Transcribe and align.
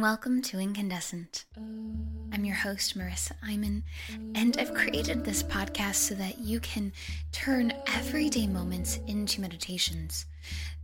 Welcome 0.00 0.40
to 0.42 0.58
Incandescent. 0.58 1.44
I'm 2.32 2.46
your 2.46 2.56
host, 2.56 2.96
Marisa 2.96 3.32
Imon, 3.46 3.82
and 4.34 4.56
I've 4.58 4.72
created 4.72 5.22
this 5.22 5.42
podcast 5.42 5.96
so 5.96 6.14
that 6.14 6.38
you 6.38 6.60
can 6.60 6.94
turn 7.30 7.74
everyday 7.94 8.46
moments 8.46 9.00
into 9.06 9.42
meditations. 9.42 10.24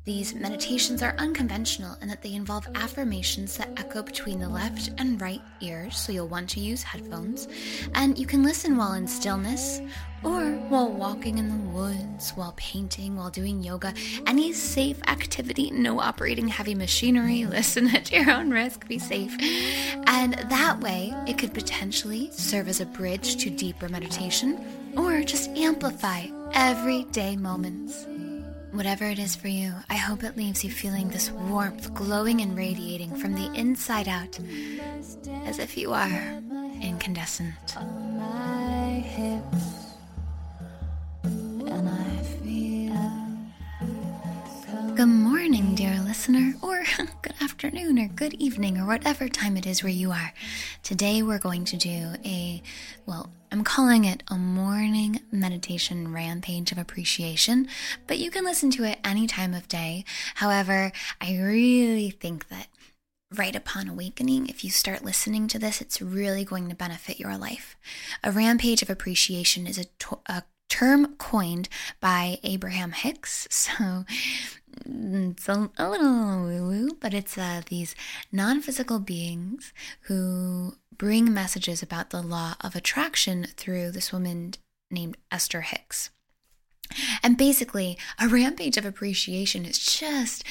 These 0.08 0.34
meditations 0.34 1.02
are 1.02 1.14
unconventional 1.18 1.98
in 2.00 2.08
that 2.08 2.22
they 2.22 2.32
involve 2.32 2.66
affirmations 2.74 3.58
that 3.58 3.68
echo 3.76 4.02
between 4.02 4.40
the 4.40 4.48
left 4.48 4.90
and 4.96 5.20
right 5.20 5.42
ears, 5.60 5.98
so 5.98 6.12
you'll 6.12 6.28
want 6.28 6.48
to 6.48 6.60
use 6.60 6.82
headphones. 6.82 7.46
And 7.94 8.16
you 8.16 8.24
can 8.24 8.42
listen 8.42 8.78
while 8.78 8.94
in 8.94 9.06
stillness, 9.06 9.82
or 10.24 10.52
while 10.70 10.90
walking 10.90 11.36
in 11.36 11.50
the 11.50 11.78
woods, 11.78 12.30
while 12.30 12.54
painting, 12.56 13.16
while 13.16 13.28
doing 13.28 13.62
yoga, 13.62 13.92
any 14.26 14.54
safe 14.54 14.98
activity, 15.06 15.70
no 15.72 16.00
operating 16.00 16.48
heavy 16.48 16.74
machinery. 16.74 17.44
Listen 17.58 17.94
at 17.94 18.10
your 18.10 18.30
own 18.30 18.48
risk, 18.50 18.88
be 18.88 18.98
safe. 18.98 19.36
And 20.06 20.32
that 20.48 20.80
way, 20.80 21.12
it 21.26 21.36
could 21.36 21.52
potentially 21.52 22.30
serve 22.32 22.68
as 22.68 22.80
a 22.80 22.86
bridge 22.86 23.36
to 23.42 23.50
deeper 23.50 23.90
meditation 23.90 24.58
or 24.96 25.22
just 25.22 25.50
amplify 25.50 26.28
everyday 26.54 27.36
moments. 27.36 28.06
Whatever 28.72 29.06
it 29.06 29.18
is 29.18 29.34
for 29.34 29.48
you, 29.48 29.72
I 29.88 29.96
hope 29.96 30.22
it 30.22 30.36
leaves 30.36 30.62
you 30.62 30.70
feeling 30.70 31.08
this 31.08 31.30
warmth 31.30 31.92
glowing 31.94 32.40
and 32.40 32.56
radiating 32.56 33.14
from 33.16 33.34
the 33.34 33.50
inside 33.54 34.08
out, 34.08 34.38
as 35.46 35.58
if 35.58 35.76
you 35.76 35.92
are 35.92 36.40
incandescent. 36.80 37.76
Afternoon, 47.58 47.98
or 47.98 48.06
good 48.06 48.34
evening, 48.34 48.78
or 48.78 48.86
whatever 48.86 49.28
time 49.28 49.56
it 49.56 49.66
is 49.66 49.82
where 49.82 49.90
you 49.90 50.12
are. 50.12 50.32
Today 50.84 51.24
we're 51.24 51.40
going 51.40 51.64
to 51.64 51.76
do 51.76 52.12
a, 52.24 52.62
well, 53.04 53.32
I'm 53.50 53.64
calling 53.64 54.04
it 54.04 54.22
a 54.28 54.36
morning 54.36 55.22
meditation 55.32 56.14
rampage 56.14 56.70
of 56.70 56.78
appreciation, 56.78 57.66
but 58.06 58.18
you 58.18 58.30
can 58.30 58.44
listen 58.44 58.70
to 58.70 58.84
it 58.84 59.00
any 59.02 59.26
time 59.26 59.54
of 59.54 59.66
day. 59.66 60.04
However, 60.36 60.92
I 61.20 61.36
really 61.36 62.10
think 62.10 62.46
that 62.46 62.68
right 63.34 63.56
upon 63.56 63.88
awakening, 63.88 64.46
if 64.46 64.62
you 64.62 64.70
start 64.70 65.04
listening 65.04 65.48
to 65.48 65.58
this, 65.58 65.80
it's 65.80 66.00
really 66.00 66.44
going 66.44 66.68
to 66.68 66.76
benefit 66.76 67.18
your 67.18 67.36
life. 67.36 67.76
A 68.22 68.30
rampage 68.30 68.82
of 68.82 68.90
appreciation 68.90 69.66
is 69.66 69.78
a, 69.78 69.84
to- 69.98 70.20
a 70.26 70.44
term 70.68 71.14
coined 71.16 71.68
by 72.00 72.38
Abraham 72.42 72.92
Hicks. 72.92 73.46
So 73.50 74.04
it's 74.86 75.48
a, 75.48 75.70
a 75.76 75.90
little 75.90 76.42
woo 76.42 76.68
woo, 76.68 76.88
but 77.00 77.12
it's 77.12 77.36
uh, 77.36 77.62
these 77.68 77.94
non 78.30 78.60
physical 78.60 78.98
beings 78.98 79.72
who 80.02 80.76
bring 80.96 81.32
messages 81.32 81.82
about 81.82 82.10
the 82.10 82.22
law 82.22 82.54
of 82.60 82.74
attraction 82.74 83.46
through 83.56 83.90
this 83.90 84.12
woman 84.12 84.54
named 84.90 85.16
Esther 85.30 85.62
Hicks. 85.62 86.10
And 87.22 87.36
basically, 87.36 87.98
a 88.18 88.28
rampage 88.28 88.76
of 88.76 88.86
appreciation 88.86 89.64
is 89.64 89.78
just 89.78 90.44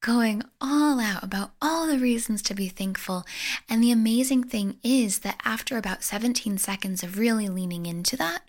going 0.00 0.42
all 0.60 1.00
out 1.00 1.24
about 1.24 1.50
all 1.60 1.86
the 1.86 1.98
reasons 1.98 2.42
to 2.42 2.54
be 2.54 2.68
thankful. 2.68 3.24
And 3.68 3.82
the 3.82 3.90
amazing 3.90 4.44
thing 4.44 4.78
is 4.84 5.20
that 5.20 5.40
after 5.44 5.76
about 5.76 6.04
17 6.04 6.58
seconds 6.58 7.02
of 7.02 7.18
really 7.18 7.48
leaning 7.48 7.86
into 7.86 8.16
that, 8.16 8.42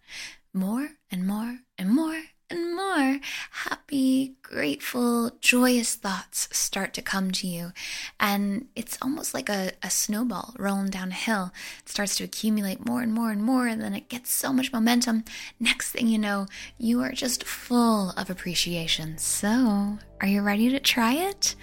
more 0.54 0.90
and 1.12 1.26
more 1.26 1.60
and 1.78 1.90
more 1.90 2.22
and 2.50 2.76
more 2.76 3.20
happy, 3.52 4.36
grateful, 4.42 5.32
joyous 5.40 5.96
thoughts 5.96 6.50
start 6.52 6.94
to 6.96 7.02
come 7.02 7.32
to 7.32 7.48
you. 7.48 7.72
And 8.20 8.68
it's 8.76 8.98
almost 9.02 9.34
like 9.34 9.50
a, 9.50 9.72
a 9.84 9.90
snowball 9.90 10.56
rolling 10.58 10.90
down 10.90 11.12
a 11.12 11.16
hill. 11.16 11.52
It 11.84 11.90
starts 11.90 12.16
to 12.18 12.24
accumulate 12.24 12.86
more 12.86 13.02
and 13.02 13.14
more 13.14 13.32
and 13.32 13.44
more, 13.44 13.68
and 13.68 13.82
then 13.82 13.94
it 13.94 14.10
gets 14.10 14.32
so 14.32 14.52
much 14.52 14.74
momentum. 14.74 15.26
Next 15.60 15.92
thing 15.92 16.08
you 16.08 16.18
know, 16.18 16.48
you 16.78 17.02
are 17.02 17.12
just 17.12 17.44
full 17.44 18.12
of 18.12 18.30
appreciation. 18.30 19.18
So, 19.18 20.00
are 20.22 20.28
you 20.28 20.42
ready 20.42 20.70
to 20.70 20.80
try 20.80 21.14
it? 21.14 21.56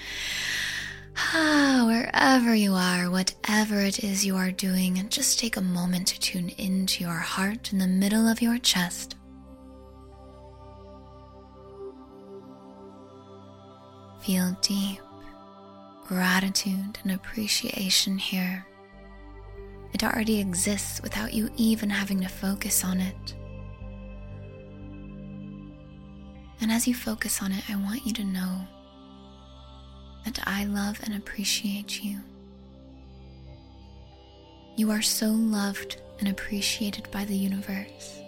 Ah, 1.19 1.84
wherever 1.87 2.54
you 2.54 2.75
are, 2.75 3.10
whatever 3.10 3.81
it 3.81 4.04
is 4.04 4.25
you 4.25 4.37
are 4.37 4.50
doing, 4.50 5.04
just 5.09 5.38
take 5.38 5.56
a 5.56 5.62
moment 5.62 6.09
to 6.09 6.21
tune 6.21 6.50
into 6.59 7.03
your 7.03 7.15
heart 7.15 7.72
in 7.72 7.78
the 7.78 7.87
middle 7.87 8.28
of 8.28 8.43
your 8.43 8.59
chest. 8.59 9.16
Feel 14.21 14.56
deep 14.60 15.00
gratitude 16.06 16.99
and 17.03 17.12
appreciation 17.12 18.16
here. 18.19 18.65
It 19.93 20.04
already 20.04 20.38
exists 20.38 21.00
without 21.03 21.33
you 21.33 21.50
even 21.56 21.91
having 21.91 22.21
to 22.21 22.28
focus 22.28 22.84
on 22.84 23.00
it. 23.00 23.34
And 26.60 26.71
as 26.71 26.87
you 26.87 26.94
focus 26.94 27.43
on 27.43 27.53
it, 27.53 27.65
I 27.69 27.77
want 27.77 28.06
you 28.06 28.12
to 28.15 28.25
know 28.25 28.69
that 30.26 30.41
I 30.44 30.64
love 30.64 31.00
and 31.04 31.14
appreciate 31.14 32.04
you. 32.04 32.19
You 34.76 34.91
are 34.91 35.00
so 35.00 35.28
loved 35.28 36.03
and 36.19 36.28
appreciated 36.28 37.09
by 37.10 37.25
the 37.25 37.37
universe. 37.37 38.20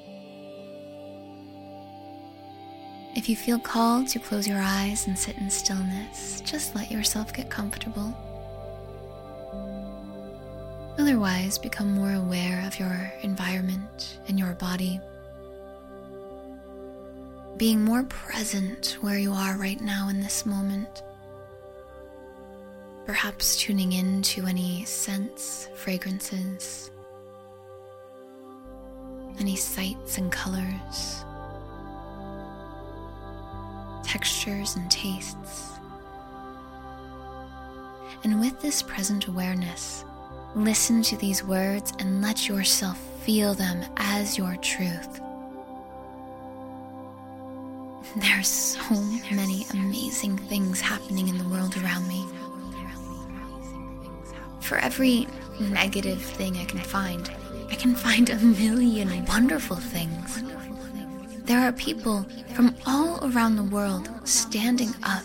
If 3.17 3.29
you 3.29 3.35
feel 3.35 3.59
called 3.59 4.07
to 4.09 4.21
close 4.21 4.47
your 4.47 4.61
eyes 4.61 5.09
and 5.09 5.19
sit 5.19 5.37
in 5.39 5.51
stillness, 5.51 6.41
just 6.43 6.75
let 6.77 6.91
yourself 6.91 7.35
get 7.35 7.51
comfortable. 7.51 8.17
Otherwise, 10.99 11.59
become 11.59 11.93
more 11.93 12.13
aware 12.15 12.65
of 12.67 12.79
your 12.79 13.13
environment 13.23 14.21
and 14.29 14.39
your 14.39 14.53
body. 14.55 15.01
Being 17.57 17.85
more 17.85 18.05
present 18.05 18.99
where 19.01 19.19
you 19.19 19.33
are 19.33 19.57
right 19.57 19.81
now 19.81 20.09
in 20.09 20.21
this 20.21 20.47
moment. 20.47 21.03
Perhaps 23.09 23.57
tuning 23.57 23.95
in 23.95 24.23
to 24.23 24.47
any 24.47 24.85
scents, 24.85 25.69
fragrances, 25.75 26.93
any 29.41 29.57
sights 29.57 30.19
and 30.19 30.31
colors 30.31 31.25
textures, 34.09 34.75
and 34.75 34.91
tastes. 34.91 35.79
And 38.25 38.41
with 38.41 38.59
this 38.61 38.83
present 38.83 39.27
awareness, 39.27 40.05
listen 40.57 41.03
to 41.03 41.17
these 41.19 41.45
words 41.45 41.93
and 41.99 42.23
let 42.23 42.49
yourself 42.49 42.99
feel 43.23 43.53
them 43.55 43.85
as 43.99 44.39
your 44.39 44.57
truth. 44.57 45.21
There 48.17 48.39
are 48.39 48.43
so 48.43 48.95
many 49.31 49.67
amazing 49.75 50.39
things 50.39 50.81
happening 50.81 51.29
in 51.29 51.37
the 51.37 51.49
world 51.49 51.77
around 51.77 52.09
me. 52.09 52.25
For 54.69 54.77
every 54.77 55.27
negative 55.59 56.21
thing 56.21 56.59
I 56.59 56.67
can 56.67 56.81
find, 56.81 57.31
I 57.71 57.75
can 57.75 57.95
find 57.95 58.29
a 58.29 58.37
million 58.37 59.25
wonderful 59.25 59.77
things. 59.77 60.43
There 61.45 61.61
are 61.61 61.73
people 61.73 62.27
from 62.55 62.77
all 62.87 63.19
around 63.33 63.57
the 63.57 63.65
world 63.65 64.11
standing 64.25 64.91
up, 65.03 65.25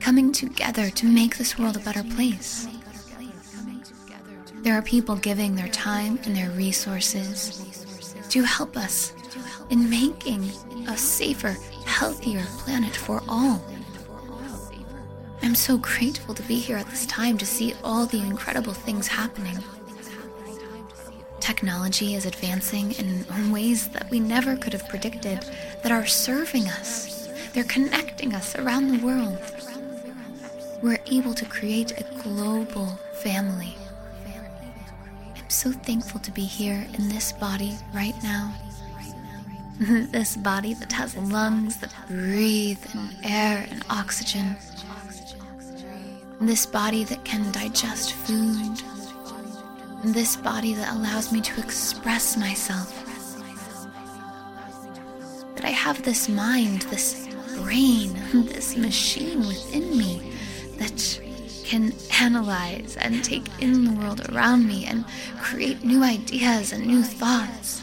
coming 0.00 0.32
together 0.32 0.88
to 0.88 1.04
make 1.04 1.36
this 1.36 1.58
world 1.58 1.76
a 1.76 1.80
better 1.80 2.02
place. 2.04 2.66
There 4.62 4.72
are 4.72 4.80
people 4.80 5.16
giving 5.16 5.54
their 5.54 5.68
time 5.68 6.18
and 6.24 6.34
their 6.34 6.48
resources 6.52 7.60
to 8.30 8.44
help 8.44 8.78
us 8.78 9.12
in 9.68 9.90
making 9.90 10.50
a 10.88 10.96
safer, 10.96 11.54
healthier 11.84 12.46
planet 12.60 12.96
for 12.96 13.22
all. 13.28 13.62
I'm 15.42 15.54
so 15.54 15.78
grateful 15.78 16.34
to 16.34 16.42
be 16.42 16.58
here 16.58 16.76
at 16.76 16.88
this 16.88 17.06
time 17.06 17.38
to 17.38 17.46
see 17.46 17.74
all 17.84 18.06
the 18.06 18.20
incredible 18.20 18.72
things 18.72 19.06
happening. 19.06 19.58
Technology 21.40 22.14
is 22.14 22.26
advancing 22.26 22.92
in 22.92 23.50
ways 23.50 23.88
that 23.88 24.10
we 24.10 24.20
never 24.20 24.56
could 24.56 24.72
have 24.72 24.88
predicted 24.88 25.44
that 25.82 25.92
are 25.92 26.06
serving 26.06 26.68
us. 26.68 27.28
They're 27.52 27.64
connecting 27.64 28.34
us 28.34 28.56
around 28.56 28.88
the 28.88 29.04
world. 29.04 29.38
We're 30.82 31.00
able 31.06 31.34
to 31.34 31.44
create 31.44 31.92
a 31.92 32.22
global 32.22 32.98
family. 33.22 33.74
I'm 35.36 35.50
so 35.50 35.72
thankful 35.72 36.20
to 36.20 36.30
be 36.30 36.44
here 36.44 36.86
in 36.98 37.08
this 37.08 37.32
body 37.32 37.76
right 37.94 38.14
now. 38.22 38.54
this 39.80 40.36
body 40.36 40.74
that 40.74 40.92
has 40.92 41.16
lungs 41.16 41.76
that 41.78 41.94
breathe 42.08 42.84
in 42.94 43.10
air 43.24 43.66
and 43.70 43.84
oxygen. 43.88 44.56
This 46.40 46.66
body 46.66 47.04
that 47.04 47.24
can 47.24 47.50
digest 47.52 48.12
food 48.12 48.82
this 50.04 50.36
body 50.36 50.74
that 50.74 50.94
allows 50.94 51.32
me 51.32 51.40
to 51.40 51.60
express 51.60 52.36
myself. 52.36 52.94
That 55.56 55.64
I 55.64 55.70
have 55.70 56.02
this 56.02 56.28
mind, 56.28 56.82
this 56.82 57.28
brain, 57.56 58.14
this 58.46 58.76
machine 58.76 59.40
within 59.40 59.96
me 59.96 60.32
that 60.76 61.20
can 61.64 61.92
analyze 62.20 62.96
and 62.96 63.22
take 63.24 63.46
in 63.60 63.84
the 63.84 63.92
world 63.92 64.28
around 64.30 64.66
me 64.66 64.86
and 64.86 65.04
create 65.40 65.84
new 65.84 66.02
ideas 66.02 66.72
and 66.72 66.86
new 66.86 67.02
thoughts. 67.02 67.82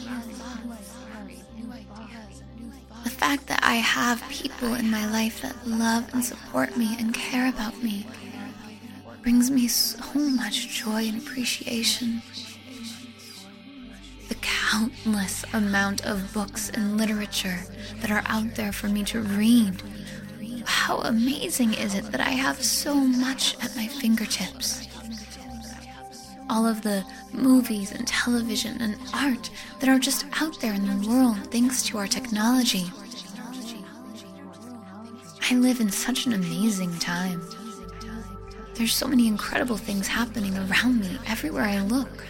The 3.04 3.10
fact 3.10 3.46
that 3.46 3.60
I 3.62 3.76
have 3.76 4.26
people 4.28 4.74
in 4.74 4.90
my 4.90 5.08
life 5.10 5.42
that 5.42 5.54
love 5.66 6.12
and 6.12 6.24
support 6.24 6.76
me 6.76 6.96
and 6.98 7.14
care 7.14 7.48
about 7.48 7.80
me 7.82 8.06
brings 9.26 9.50
me 9.50 9.66
so 9.66 9.98
much 10.14 10.68
joy 10.68 11.08
and 11.08 11.20
appreciation. 11.20 12.22
The 14.28 14.36
countless 14.36 15.44
amount 15.52 16.06
of 16.06 16.32
books 16.32 16.70
and 16.70 16.96
literature 16.96 17.58
that 17.96 18.12
are 18.12 18.22
out 18.26 18.54
there 18.54 18.70
for 18.70 18.86
me 18.86 19.02
to 19.06 19.22
read 19.22 19.82
how 20.64 20.98
amazing 21.00 21.74
is 21.74 21.96
it 21.96 22.04
that 22.12 22.20
I 22.20 22.30
have 22.30 22.62
so 22.62 22.94
much 22.94 23.56
at 23.64 23.74
my 23.74 23.88
fingertips? 23.88 24.86
All 26.48 26.64
of 26.64 26.82
the 26.82 27.04
movies 27.32 27.90
and 27.90 28.06
television 28.06 28.80
and 28.80 28.96
art 29.12 29.50
that 29.80 29.88
are 29.88 29.98
just 29.98 30.24
out 30.40 30.60
there 30.60 30.72
in 30.72 30.86
the 30.86 31.08
world 31.08 31.50
thanks 31.50 31.82
to 31.86 31.98
our 31.98 32.06
technology. 32.06 32.84
I 35.50 35.56
live 35.56 35.80
in 35.80 35.90
such 35.90 36.26
an 36.26 36.32
amazing 36.32 36.96
time. 37.00 37.42
There's 38.76 38.94
so 38.94 39.08
many 39.08 39.26
incredible 39.26 39.78
things 39.78 40.06
happening 40.06 40.56
around 40.56 41.00
me 41.00 41.18
everywhere 41.26 41.64
I 41.64 41.80
look. 41.80 42.26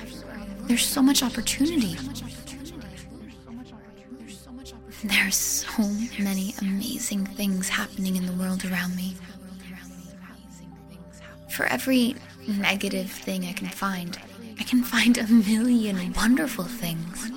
There's 0.62 0.86
so 0.86 1.02
much 1.02 1.22
opportunity. 1.22 1.96
There's 5.04 5.36
so 5.36 5.82
many 6.18 6.54
amazing 6.60 7.26
things 7.26 7.68
happening 7.68 8.16
in 8.16 8.26
the 8.26 8.32
world 8.32 8.64
around 8.64 8.96
me. 8.96 9.16
For 11.50 11.66
every 11.66 12.14
negative 12.46 13.10
thing 13.10 13.44
I 13.44 13.52
can 13.52 13.68
find, 13.68 14.16
I 14.58 14.62
can 14.62 14.82
find 14.82 15.18
a 15.18 15.26
million 15.26 16.12
wonderful 16.12 16.64
things. 16.64 17.30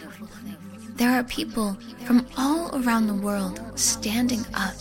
There 0.95 1.11
are 1.11 1.23
people 1.23 1.77
from 2.05 2.27
all 2.37 2.69
around 2.83 3.07
the 3.07 3.13
world 3.13 3.59
standing 3.75 4.45
up, 4.53 4.75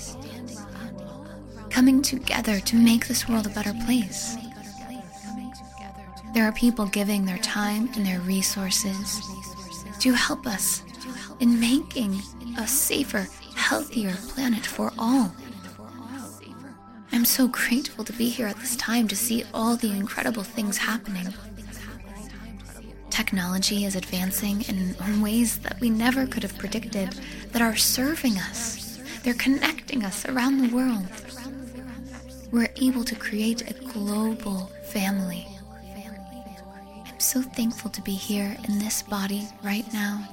coming 1.79 2.03
together 2.03 2.59
to 2.59 2.75
make 2.75 3.07
this 3.07 3.29
world 3.29 3.47
a 3.47 3.51
better 3.51 3.73
place. 3.85 4.37
There 6.35 6.43
are 6.43 6.51
people 6.51 6.87
giving 6.87 7.25
their 7.25 7.39
time 7.39 7.89
and 7.95 8.05
their 8.05 8.19
resources 8.19 9.21
to 10.01 10.13
help 10.13 10.45
us 10.45 10.83
in 11.39 11.61
making 11.61 12.21
a 12.59 12.67
safer, 12.67 13.29
healthier 13.55 14.13
planet 14.31 14.67
for 14.67 14.93
all. 14.99 15.31
I'm 17.13 17.25
so 17.25 17.47
grateful 17.47 18.03
to 18.03 18.13
be 18.13 18.29
here 18.29 18.49
at 18.49 18.57
this 18.57 18.75
time 18.75 19.07
to 19.07 19.15
see 19.15 19.45
all 19.55 19.77
the 19.77 19.93
incredible 19.93 20.43
things 20.43 20.79
happening. 20.79 21.33
Technology 23.09 23.85
is 23.85 23.95
advancing 23.95 24.63
in 24.63 25.23
ways 25.23 25.59
that 25.59 25.79
we 25.79 25.91
never 25.91 26.27
could 26.27 26.43
have 26.43 26.59
predicted 26.59 27.11
that 27.53 27.63
are 27.63 27.77
serving 27.77 28.37
us. 28.37 28.99
They're 29.23 29.35
connecting 29.35 30.05
us 30.05 30.27
around 30.27 30.59
the 30.59 30.75
world. 30.75 31.07
We're 32.51 32.71
able 32.81 33.05
to 33.05 33.15
create 33.15 33.71
a 33.71 33.75
global 33.75 34.71
family. 34.85 35.47
I'm 37.07 37.21
so 37.21 37.43
thankful 37.43 37.91
to 37.91 38.01
be 38.01 38.13
here 38.13 38.57
in 38.67 38.79
this 38.79 39.03
body 39.03 39.47
right 39.63 39.85
now. 39.93 40.27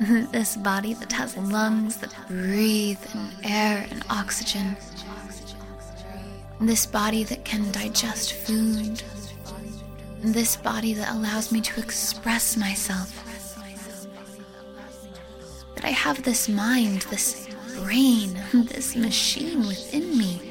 this 0.32 0.56
body 0.56 0.94
that 0.94 1.12
has 1.12 1.36
lungs 1.36 1.98
that 1.98 2.12
breathe 2.26 2.98
in 3.14 3.30
air 3.44 3.86
and 3.92 4.02
oxygen. 4.10 4.76
This 6.60 6.84
body 6.84 7.22
that 7.24 7.44
can 7.44 7.70
digest 7.70 8.32
food. 8.32 9.00
This 10.20 10.56
body 10.56 10.94
that 10.94 11.14
allows 11.14 11.52
me 11.52 11.60
to 11.60 11.80
express 11.80 12.56
myself. 12.56 13.24
That 15.76 15.84
I 15.84 15.90
have 15.90 16.24
this 16.24 16.48
mind, 16.48 17.02
this 17.02 17.48
brain, 17.76 18.36
this 18.52 18.96
machine 18.96 19.60
within 19.60 20.18
me 20.18 20.47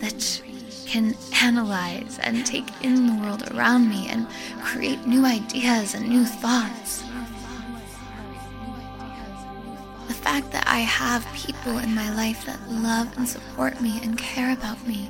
that 0.00 0.42
can 0.86 1.14
analyze 1.40 2.18
and 2.22 2.44
take 2.44 2.66
in 2.82 3.06
the 3.06 3.22
world 3.22 3.48
around 3.52 3.88
me 3.88 4.08
and 4.08 4.26
create 4.62 5.06
new 5.06 5.24
ideas 5.24 5.94
and 5.94 6.08
new 6.08 6.24
thoughts. 6.24 7.04
The 10.08 10.14
fact 10.14 10.50
that 10.50 10.66
I 10.66 10.80
have 10.80 11.26
people 11.32 11.78
in 11.78 11.94
my 11.94 12.12
life 12.14 12.44
that 12.46 12.60
love 12.68 13.16
and 13.16 13.28
support 13.28 13.80
me 13.80 14.00
and 14.02 14.18
care 14.18 14.52
about 14.52 14.84
me 14.86 15.08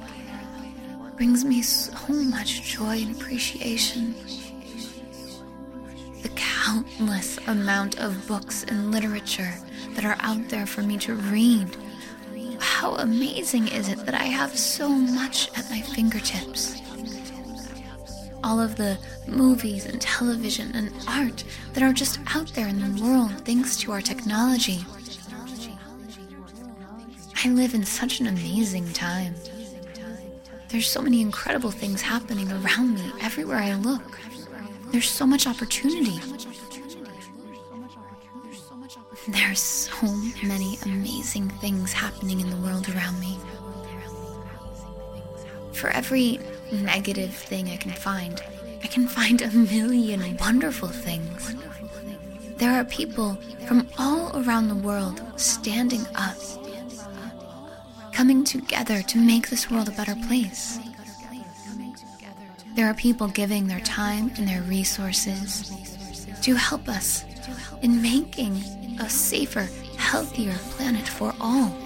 brings 1.16 1.44
me 1.44 1.62
so 1.62 1.96
much 2.08 2.62
joy 2.62 2.98
and 2.98 3.16
appreciation. 3.16 4.14
The 6.22 6.30
countless 6.30 7.38
amount 7.46 7.98
of 7.98 8.26
books 8.26 8.64
and 8.64 8.90
literature 8.90 9.54
that 9.94 10.04
are 10.04 10.16
out 10.20 10.48
there 10.48 10.66
for 10.66 10.82
me 10.82 10.98
to 10.98 11.14
read. 11.14 11.76
How 12.80 12.94
amazing 12.94 13.68
is 13.68 13.90
it 13.90 14.06
that 14.06 14.14
I 14.14 14.24
have 14.24 14.56
so 14.56 14.88
much 14.88 15.50
at 15.54 15.68
my 15.68 15.82
fingertips? 15.82 16.80
All 18.42 18.58
of 18.58 18.76
the 18.76 18.96
movies 19.26 19.84
and 19.84 20.00
television 20.00 20.74
and 20.74 20.90
art 21.06 21.44
that 21.74 21.82
are 21.82 21.92
just 21.92 22.20
out 22.34 22.48
there 22.54 22.68
in 22.68 22.80
the 22.80 23.02
world 23.02 23.32
thanks 23.44 23.76
to 23.80 23.92
our 23.92 24.00
technology. 24.00 24.82
I 27.44 27.50
live 27.50 27.74
in 27.74 27.84
such 27.84 28.20
an 28.20 28.28
amazing 28.28 28.90
time. 28.94 29.34
There's 30.70 30.86
so 30.86 31.02
many 31.02 31.20
incredible 31.20 31.70
things 31.70 32.00
happening 32.00 32.50
around 32.50 32.94
me 32.94 33.12
everywhere 33.20 33.58
I 33.58 33.74
look. 33.74 34.18
There's 34.86 35.10
so 35.10 35.26
much 35.26 35.46
opportunity. 35.46 36.18
There's 39.32 39.60
so 39.60 40.06
many 40.42 40.78
amazing 40.84 41.50
things 41.60 41.92
happening 41.92 42.40
in 42.40 42.50
the 42.50 42.56
world 42.56 42.88
around 42.88 43.20
me. 43.20 43.38
For 45.72 45.88
every 45.90 46.40
negative 46.72 47.32
thing 47.32 47.68
I 47.68 47.76
can 47.76 47.92
find, 47.92 48.42
I 48.82 48.88
can 48.88 49.06
find 49.06 49.40
a 49.40 49.50
million 49.50 50.36
wonderful 50.38 50.88
things. 50.88 51.54
There 52.56 52.72
are 52.72 52.84
people 52.84 53.38
from 53.66 53.88
all 53.98 54.36
around 54.42 54.68
the 54.68 54.74
world 54.74 55.22
standing 55.36 56.04
up 56.16 56.36
coming 58.12 58.44
together 58.44 59.00
to 59.02 59.18
make 59.18 59.48
this 59.48 59.70
world 59.70 59.88
a 59.88 59.92
better 59.92 60.16
place. 60.26 60.78
There 62.74 62.86
are 62.86 62.94
people 62.94 63.28
giving 63.28 63.68
their 63.68 63.80
time 63.80 64.32
and 64.36 64.46
their 64.48 64.62
resources 64.62 65.72
to 66.42 66.54
help 66.54 66.88
us 66.88 67.24
in 67.82 68.00
making 68.02 68.56
a 69.00 69.08
safer, 69.08 69.68
healthier 69.96 70.54
planet 70.70 71.06
for 71.06 71.34
all. 71.40 71.76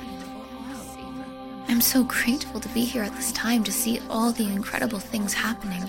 I'm 1.69 1.81
so 1.81 2.05
grateful 2.05 2.61
to 2.61 2.69
be 2.71 2.85
here 2.85 3.03
at 3.03 3.15
this 3.17 3.33
time 3.33 3.65
to 3.65 3.73
see 3.73 4.01
all 4.09 4.33
the 4.33 4.49
incredible 4.49 4.99
things 4.99 5.33
happening. 5.35 5.89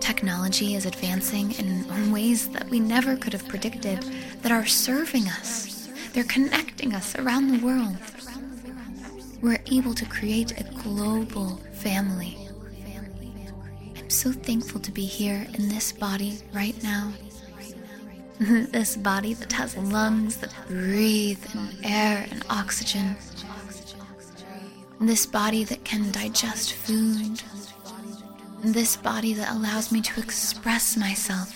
Technology 0.00 0.74
is 0.74 0.86
advancing 0.86 1.52
in 1.52 2.12
ways 2.12 2.48
that 2.50 2.68
we 2.70 2.80
never 2.80 3.16
could 3.16 3.32
have 3.32 3.46
predicted 3.48 4.02
that 4.42 4.52
are 4.52 4.66
serving 4.66 5.28
us. 5.28 5.88
They're 6.12 6.24
connecting 6.24 6.94
us 6.94 7.16
around 7.16 7.48
the 7.48 7.64
world 7.64 7.96
we're 9.40 9.60
able 9.70 9.94
to 9.94 10.04
create 10.06 10.58
a 10.60 10.64
global 10.82 11.56
family. 11.72 12.36
I'm 13.96 14.10
so 14.10 14.32
thankful 14.32 14.80
to 14.80 14.90
be 14.90 15.04
here 15.04 15.46
in 15.54 15.68
this 15.68 15.92
body 15.92 16.40
right 16.52 16.80
now. 16.82 17.12
this 18.70 18.96
body 18.96 19.34
that 19.34 19.52
has 19.52 19.76
lungs 19.76 20.36
that 20.36 20.54
breathe 20.68 21.44
in 21.54 21.84
air 21.84 22.24
and 22.30 22.44
oxygen. 22.48 23.16
This 25.00 25.26
body 25.26 25.64
that 25.64 25.84
can 25.84 26.12
digest 26.12 26.72
food. 26.72 27.42
This 28.62 28.96
body 28.96 29.34
that 29.34 29.50
allows 29.50 29.90
me 29.90 30.00
to 30.02 30.20
express 30.20 30.96
myself. 30.96 31.52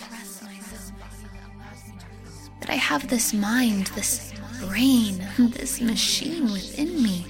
That 2.59 2.69
I 2.69 2.75
have 2.75 3.07
this 3.07 3.33
mind, 3.33 3.87
this 3.87 4.33
brain, 4.59 5.25
this 5.39 5.79
machine 5.79 6.51
within 6.51 7.01
me 7.01 7.25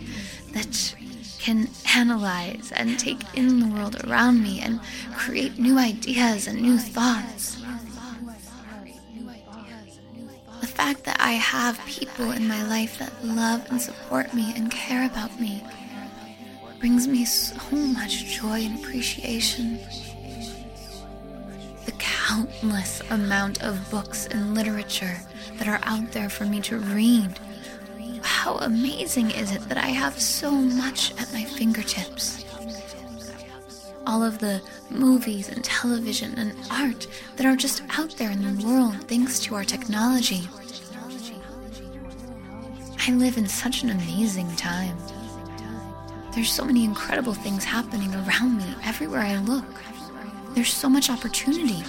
that 0.53 0.95
can 1.37 1.69
analyze 1.95 2.71
and 2.75 2.97
take 2.97 3.21
in 3.35 3.59
the 3.59 3.67
world 3.67 4.03
around 4.05 4.41
me 4.41 4.61
and 4.61 4.79
create 5.15 5.59
new 5.59 5.77
ideas 5.77 6.47
and 6.47 6.59
new 6.59 6.79
thoughts. 6.79 7.62
I 11.33 11.37
have 11.37 11.83
people 11.87 12.29
in 12.29 12.47
my 12.47 12.61
life 12.67 12.99
that 12.99 13.25
love 13.25 13.65
and 13.71 13.81
support 13.81 14.35
me 14.35 14.53
and 14.55 14.69
care 14.69 15.03
about 15.07 15.39
me 15.39 15.63
brings 16.79 17.07
me 17.07 17.25
so 17.25 17.57
much 17.75 18.39
joy 18.39 18.61
and 18.61 18.77
appreciation. 18.77 19.79
The 21.85 21.93
countless 21.93 23.01
amount 23.09 23.63
of 23.63 23.89
books 23.89 24.27
and 24.27 24.53
literature 24.53 25.17
that 25.55 25.67
are 25.67 25.79
out 25.81 26.11
there 26.11 26.29
for 26.29 26.45
me 26.45 26.61
to 26.61 26.77
read 26.77 27.39
how 28.21 28.57
amazing 28.57 29.31
is 29.31 29.51
it 29.55 29.67
that 29.69 29.77
I 29.79 29.87
have 29.87 30.21
so 30.21 30.51
much 30.51 31.19
at 31.19 31.33
my 31.33 31.45
fingertips? 31.45 32.45
all 34.05 34.21
of 34.21 34.37
the 34.39 34.61
movies 34.89 35.49
and 35.49 35.63
television 35.63 36.37
and 36.37 36.53
art 36.69 37.07
that 37.37 37.45
are 37.45 37.55
just 37.55 37.81
out 37.97 38.11
there 38.17 38.31
in 38.31 38.41
the 38.41 38.65
world 38.65 38.95
thanks 39.07 39.39
to 39.39 39.55
our 39.55 39.63
technology. 39.63 40.47
I 43.05 43.11
live 43.11 43.37
in 43.37 43.49
such 43.49 43.83
an 43.83 43.89
amazing 43.89 44.55
time. 44.55 44.97
There's 46.31 46.49
so 46.49 46.63
many 46.63 46.85
incredible 46.85 47.33
things 47.33 47.65
happening 47.65 48.15
around 48.15 48.57
me 48.57 48.75
everywhere 48.85 49.19
I 49.19 49.35
look. 49.39 49.65
There's 50.51 50.71
so 50.71 50.87
much 50.87 51.09
opportunity. 51.09 51.83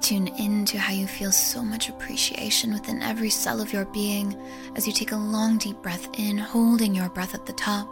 Tune 0.00 0.26
in 0.26 0.64
to 0.64 0.78
how 0.78 0.92
you 0.92 1.06
feel 1.06 1.30
so 1.30 1.62
much 1.62 1.88
appreciation 1.88 2.72
within 2.72 3.00
every 3.00 3.30
cell 3.30 3.60
of 3.60 3.72
your 3.72 3.84
being 3.84 4.36
as 4.74 4.88
you 4.88 4.92
take 4.92 5.12
a 5.12 5.16
long, 5.16 5.56
deep 5.56 5.80
breath 5.82 6.08
in, 6.18 6.36
holding 6.36 6.96
your 6.96 7.10
breath 7.10 7.32
at 7.32 7.46
the 7.46 7.52
top. 7.52 7.86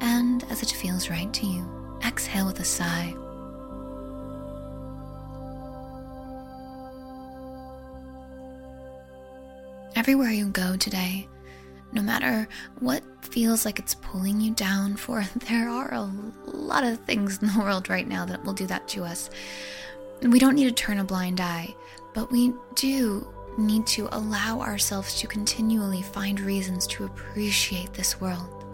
And 0.00 0.44
as 0.44 0.62
it 0.62 0.70
feels 0.70 1.10
right 1.10 1.32
to 1.34 1.46
you, 1.46 1.68
exhale 2.04 2.46
with 2.46 2.60
a 2.60 2.64
sigh. 2.64 3.16
Everywhere 9.96 10.28
you 10.28 10.48
go 10.48 10.76
today, 10.76 11.26
no 11.92 12.02
matter 12.02 12.46
what 12.80 13.02
feels 13.22 13.64
like 13.64 13.78
it's 13.78 13.94
pulling 13.94 14.38
you 14.42 14.52
down, 14.52 14.94
for 14.94 15.24
there 15.48 15.70
are 15.70 15.94
a 15.94 16.02
lot 16.44 16.84
of 16.84 17.00
things 17.00 17.40
in 17.40 17.48
the 17.48 17.58
world 17.58 17.88
right 17.88 18.06
now 18.06 18.26
that 18.26 18.44
will 18.44 18.52
do 18.52 18.66
that 18.66 18.86
to 18.88 19.04
us. 19.04 19.30
We 20.20 20.38
don't 20.38 20.54
need 20.54 20.64
to 20.64 20.72
turn 20.72 20.98
a 20.98 21.04
blind 21.04 21.40
eye, 21.40 21.74
but 22.12 22.30
we 22.30 22.52
do 22.74 23.26
need 23.56 23.86
to 23.86 24.10
allow 24.12 24.60
ourselves 24.60 25.18
to 25.18 25.26
continually 25.26 26.02
find 26.02 26.40
reasons 26.40 26.86
to 26.88 27.04
appreciate 27.04 27.94
this 27.94 28.20
world. 28.20 28.66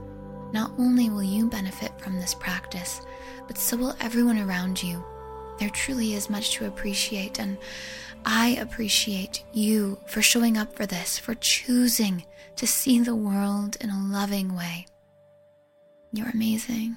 Not 0.52 0.72
only 0.76 1.08
will 1.08 1.22
you 1.22 1.48
benefit 1.48 2.00
from 2.00 2.16
this 2.16 2.34
practice, 2.34 3.00
but 3.46 3.56
so 3.56 3.76
will 3.76 3.96
everyone 4.00 4.38
around 4.38 4.82
you. 4.82 5.04
There 5.62 5.70
truly 5.70 6.14
is 6.14 6.28
much 6.28 6.50
to 6.54 6.66
appreciate, 6.66 7.38
and 7.38 7.56
I 8.26 8.56
appreciate 8.60 9.44
you 9.52 9.96
for 10.06 10.20
showing 10.20 10.58
up 10.58 10.74
for 10.74 10.86
this, 10.86 11.18
for 11.20 11.36
choosing 11.36 12.24
to 12.56 12.66
see 12.66 12.98
the 12.98 13.14
world 13.14 13.76
in 13.80 13.88
a 13.88 14.06
loving 14.10 14.56
way. 14.56 14.86
You're 16.12 16.30
amazing. 16.30 16.96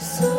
Say 0.00 0.38